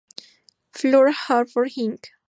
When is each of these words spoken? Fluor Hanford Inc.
Fluor 0.71 1.11
Hanford 1.11 1.73
Inc. 1.77 2.07